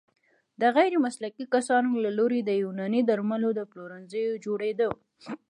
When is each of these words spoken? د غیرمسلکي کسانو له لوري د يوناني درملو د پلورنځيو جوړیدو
د 0.61 0.63
غیرمسلکي 0.77 1.45
کسانو 1.53 1.91
له 2.05 2.09
لوري 2.17 2.39
د 2.43 2.51
يوناني 2.63 3.01
درملو 3.09 3.49
د 3.55 3.61
پلورنځيو 3.71 4.41
جوړیدو 4.45 4.89